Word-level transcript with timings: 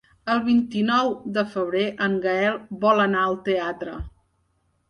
El 0.35 0.39
vint-i-nou 0.45 1.11
de 1.35 1.43
febrer 1.51 1.85
en 2.07 2.17
Gaël 2.25 2.57
vol 2.87 3.05
anar 3.07 3.23
al 3.27 3.41
teatre. 3.51 3.99